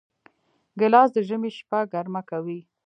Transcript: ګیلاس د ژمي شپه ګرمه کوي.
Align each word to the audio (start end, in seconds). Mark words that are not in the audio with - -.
ګیلاس 0.79 1.09
د 1.13 1.17
ژمي 1.27 1.51
شپه 1.57 1.79
ګرمه 1.93 2.21
کوي. 2.29 2.59